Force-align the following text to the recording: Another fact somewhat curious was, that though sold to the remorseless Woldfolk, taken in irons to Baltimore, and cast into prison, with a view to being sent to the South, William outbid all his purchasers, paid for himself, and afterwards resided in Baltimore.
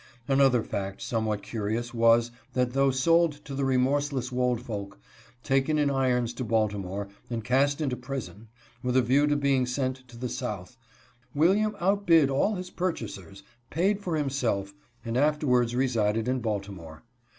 Another 0.27 0.63
fact 0.63 0.99
somewhat 0.99 1.43
curious 1.43 1.93
was, 1.93 2.31
that 2.53 2.73
though 2.73 2.89
sold 2.89 3.33
to 3.45 3.53
the 3.53 3.63
remorseless 3.63 4.31
Woldfolk, 4.31 4.97
taken 5.43 5.77
in 5.77 5.91
irons 5.91 6.33
to 6.33 6.43
Baltimore, 6.43 7.07
and 7.29 7.43
cast 7.43 7.81
into 7.81 7.95
prison, 7.95 8.47
with 8.81 8.97
a 8.97 9.03
view 9.03 9.27
to 9.27 9.35
being 9.35 9.67
sent 9.67 9.97
to 10.07 10.17
the 10.17 10.27
South, 10.27 10.75
William 11.35 11.75
outbid 11.79 12.31
all 12.31 12.55
his 12.55 12.71
purchasers, 12.71 13.43
paid 13.69 13.99
for 13.99 14.15
himself, 14.15 14.73
and 15.05 15.17
afterwards 15.17 15.75
resided 15.75 16.27
in 16.27 16.39
Baltimore. 16.39 17.03